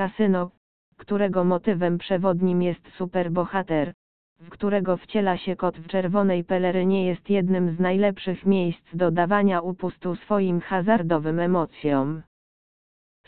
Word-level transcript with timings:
Casino, 0.00 0.50
którego 0.96 1.44
motywem 1.44 1.98
przewodnim 1.98 2.62
jest 2.62 2.88
superbohater, 2.92 3.92
w 4.40 4.50
którego 4.50 4.96
wciela 4.96 5.36
się 5.36 5.56
kot 5.56 5.78
w 5.78 5.86
czerwonej 5.86 6.44
pelerynie 6.44 7.06
jest 7.06 7.30
jednym 7.30 7.76
z 7.76 7.80
najlepszych 7.80 8.46
miejsc 8.46 8.96
do 8.96 9.10
dawania 9.10 9.60
upustu 9.60 10.16
swoim 10.16 10.60
hazardowym 10.60 11.40
emocjom. 11.40 12.22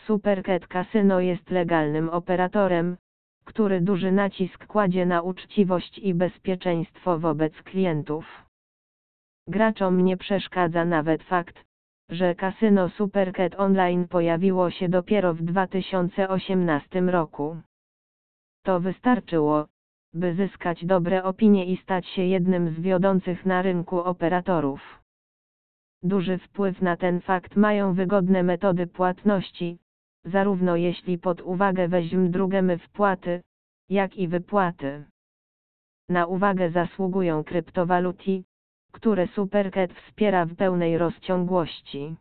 Supercat 0.07 0.67
Casino 0.67 1.21
jest 1.21 1.51
legalnym 1.51 2.09
operatorem, 2.09 2.97
który 3.45 3.81
duży 3.81 4.13
nacisk 4.13 4.67
kładzie 4.67 5.07
na 5.07 5.23
uczciwość 5.23 5.99
i 5.99 6.15
bezpieczeństwo 6.15 7.19
wobec 7.19 7.53
klientów. 7.63 8.45
Graczom 9.49 10.05
nie 10.05 10.17
przeszkadza 10.17 10.85
nawet 10.85 11.23
fakt, 11.23 11.65
że 12.13 12.35
kasyno 12.35 12.89
Supercat 12.89 13.55
Online 13.61 14.09
pojawiło 14.09 14.71
się 14.71 14.89
dopiero 14.89 15.35
w 15.35 15.43
2018 15.43 17.01
roku. 17.01 17.57
To 18.65 18.81
wystarczyło, 18.81 19.67
by 20.15 20.35
zyskać 20.35 20.87
dobre 20.87 21.25
opinie 21.25 21.67
i 21.67 21.77
stać 21.77 22.07
się 22.07 22.23
jednym 22.23 22.75
z 22.75 22.81
wiodących 22.81 23.47
na 23.47 23.63
rynku 23.63 23.99
operatorów. 23.99 25.03
Duży 26.03 26.39
wpływ 26.39 26.83
na 26.83 26.97
ten 26.97 27.21
fakt 27.21 27.57
mają 27.57 27.95
wygodne 27.95 28.43
metody 28.43 28.87
płatności, 28.87 29.79
zarówno 30.25 30.77
jeśli 30.77 31.19
pod 31.19 31.41
uwagę 31.41 31.89
weźmy 31.89 32.29
drugemy 32.31 32.79
wpłaty, 32.79 33.43
jak 33.89 34.17
i 34.17 34.29
wypłaty. 34.29 35.05
Na 36.09 36.27
uwagę 36.27 36.71
zasługują 36.71 37.45
kryptowaluty, 37.45 38.43
które 38.93 39.27
Supercat 39.27 39.93
wspiera 39.93 40.45
w 40.45 40.55
pełnej 40.55 40.99
rozciągłości. 40.99 42.17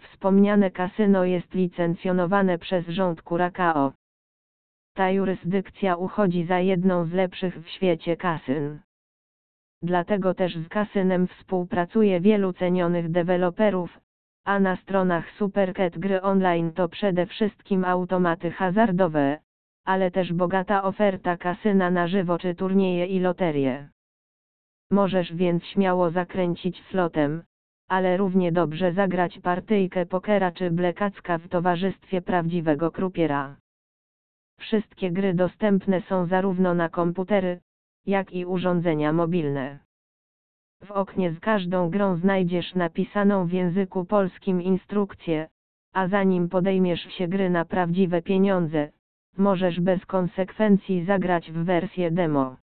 Wspomniane 0.00 0.70
kasyno 0.70 1.24
jest 1.24 1.54
licencjonowane 1.54 2.58
przez 2.58 2.88
rząd 2.88 3.22
Curacao. 3.22 3.92
Ta 4.94 5.10
jurysdykcja 5.10 5.96
uchodzi 5.96 6.44
za 6.44 6.58
jedną 6.58 7.04
z 7.04 7.12
lepszych 7.12 7.64
w 7.64 7.68
świecie 7.68 8.16
kasyn. 8.16 8.78
Dlatego 9.82 10.34
też 10.34 10.56
z 10.56 10.68
kasynem 10.68 11.26
współpracuje 11.26 12.20
wielu 12.20 12.52
cenionych 12.52 13.10
deweloperów, 13.10 14.00
a 14.44 14.60
na 14.60 14.76
stronach 14.76 15.30
Supercat 15.30 15.98
gry 15.98 16.22
online 16.22 16.72
to 16.72 16.88
przede 16.88 17.26
wszystkim 17.26 17.84
automaty 17.84 18.50
hazardowe, 18.50 19.38
ale 19.84 20.10
też 20.10 20.32
bogata 20.32 20.82
oferta 20.82 21.36
kasyna 21.36 21.90
na 21.90 22.08
żywo 22.08 22.38
czy 22.38 22.54
turnieje 22.54 23.06
i 23.06 23.20
loterie. 23.20 23.88
Możesz 24.92 25.34
więc 25.34 25.64
śmiało 25.64 26.10
zakręcić 26.10 26.82
slotem, 26.90 27.42
ale 27.88 28.16
równie 28.16 28.52
dobrze 28.52 28.92
zagrać 28.92 29.38
partyjkę 29.38 30.06
pokera 30.06 30.52
czy 30.52 30.70
blekacka 30.70 31.38
w 31.38 31.48
towarzystwie 31.48 32.22
prawdziwego 32.22 32.90
krupiera. 32.90 33.56
Wszystkie 34.58 35.10
gry 35.10 35.34
dostępne 35.34 36.00
są 36.00 36.26
zarówno 36.26 36.74
na 36.74 36.88
komputery, 36.88 37.60
jak 38.06 38.32
i 38.32 38.46
urządzenia 38.46 39.12
mobilne. 39.12 39.78
W 40.84 40.90
oknie 40.90 41.32
z 41.32 41.40
każdą 41.40 41.90
grą 41.90 42.16
znajdziesz 42.16 42.74
napisaną 42.74 43.46
w 43.46 43.52
języku 43.52 44.04
polskim 44.04 44.62
instrukcję, 44.62 45.48
a 45.92 46.08
zanim 46.08 46.48
podejmiesz 46.48 47.00
się 47.00 47.28
gry 47.28 47.50
na 47.50 47.64
prawdziwe 47.64 48.22
pieniądze, 48.22 48.88
możesz 49.36 49.80
bez 49.80 50.06
konsekwencji 50.06 51.04
zagrać 51.04 51.52
w 51.52 51.64
wersję 51.64 52.10
demo. 52.10 52.61